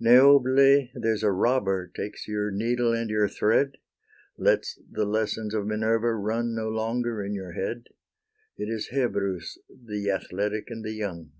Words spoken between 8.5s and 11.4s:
It is Hebrus, the athletic and the young!